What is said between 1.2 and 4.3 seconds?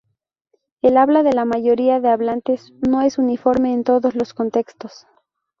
de la mayoría de hablantes no es uniforme en todos